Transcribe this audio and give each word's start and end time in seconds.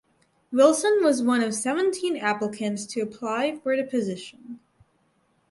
Wilson 0.51 0.97
was 1.03 1.21
one 1.21 1.43
of 1.43 1.53
seventeen 1.53 2.17
applicants 2.17 2.87
to 2.87 3.01
apply 3.01 3.59
for 3.61 3.77
the 3.77 3.83
position. 3.83 4.59